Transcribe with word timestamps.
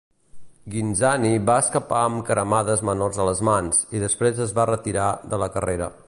Ghinzani 0.75 1.33
va 1.49 1.57
escapar 1.63 1.99
amb 2.05 2.23
cremades 2.31 2.81
menors 2.91 3.19
a 3.21 3.27
les 3.29 3.43
mans, 3.51 3.83
i 3.99 4.01
després 4.07 4.41
es 4.47 4.55
va 4.61 4.67
retira 4.71 5.11
de 5.35 5.43
la 5.45 5.51
carrera. 5.59 5.91